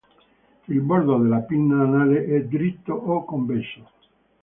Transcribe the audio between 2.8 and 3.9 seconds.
o convesso.